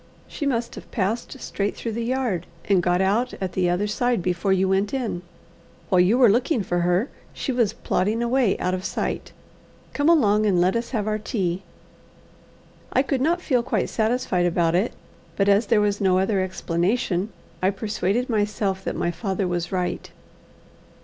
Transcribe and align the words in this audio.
"She 0.27 0.47
must 0.47 0.73
have 0.73 0.89
passed 0.89 1.39
straight 1.39 1.75
through 1.75 1.91
the 1.91 2.03
yard 2.03 2.47
and 2.67 2.81
got 2.81 3.01
out 3.01 3.35
at 3.39 3.51
the 3.53 3.69
other 3.69 3.85
side 3.85 4.23
before 4.23 4.51
you 4.51 4.67
went 4.67 4.95
in. 4.95 5.21
While 5.89 5.99
you 6.01 6.17
were 6.17 6.27
looking 6.27 6.63
for 6.63 6.79
her, 6.79 7.11
she 7.33 7.51
was 7.51 7.71
plodding 7.73 8.23
away 8.23 8.57
out 8.57 8.73
of 8.73 8.83
sight. 8.83 9.31
Come 9.93 10.09
along, 10.09 10.47
and 10.47 10.59
let 10.59 10.75
us 10.75 10.89
have 10.89 11.05
our 11.07 11.19
tea." 11.19 11.61
I 12.91 13.03
could 13.03 13.21
not 13.21 13.43
feel 13.43 13.61
quite 13.61 13.89
satisfied 13.91 14.47
about 14.47 14.73
it, 14.73 14.93
but, 15.35 15.47
as 15.47 15.67
there 15.67 15.79
was 15.81 16.01
no 16.01 16.17
other 16.17 16.41
explanation, 16.41 17.31
I 17.61 17.69
persuaded 17.69 18.27
myself 18.27 18.83
that 18.83 18.95
my 18.95 19.11
father 19.11 19.47
was 19.47 19.71
right. 19.71 20.09